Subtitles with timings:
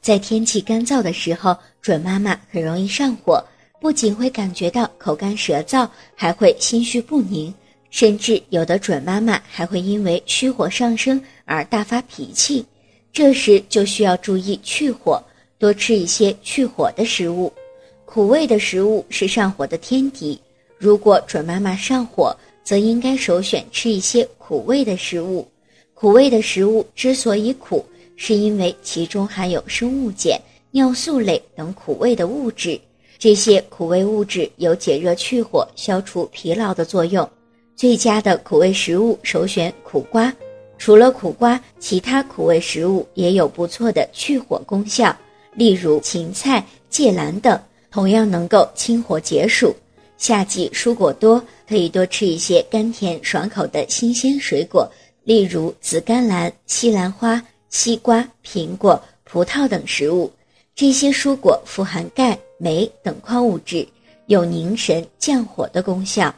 [0.00, 3.44] 在天气干燥的时候，准妈妈很容易上火，
[3.80, 7.52] 不仅会感觉到口干舌燥，还会心绪不宁，
[7.90, 12.64] 甚至有的准妈妈还会因为虚火上升而大发脾气。
[13.12, 15.22] 这时就需要注意去火，
[15.58, 17.52] 多吃一些去火的食物。
[18.06, 20.40] 苦味的食物是上火的天敌，
[20.78, 25.46] 如果准妈妈上火，则应该首选吃一些苦味的食物。
[25.92, 27.84] 苦味的食物之所以苦，
[28.22, 30.38] 是因为其中含有生物碱、
[30.72, 32.78] 尿素类等苦味的物质，
[33.18, 37.26] 这些苦味物质有解热去火、消除疲劳的作用。
[37.74, 40.30] 最佳的苦味食物首选苦瓜，
[40.76, 45.16] 除了苦瓜，其他苦味食物也有不错的去火功效，
[45.54, 47.58] 例如芹菜、芥兰等，
[47.90, 49.74] 同样能够清火解暑。
[50.18, 54.86] 夏季蔬果多，可以多吃一些甘甜爽口的新鲜水果，
[55.24, 57.42] 例如紫甘蓝、西兰花。
[57.70, 60.30] 西瓜、苹果、葡萄等食物，
[60.74, 63.86] 这些蔬果富含钙、镁等矿物质，
[64.26, 66.34] 有凝神降火的功效。